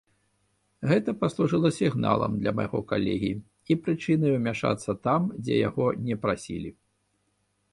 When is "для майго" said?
2.41-2.81